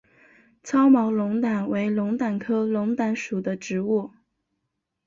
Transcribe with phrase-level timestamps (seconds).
[0.63, 4.09] 糙毛龙胆为龙胆科龙胆属的植物。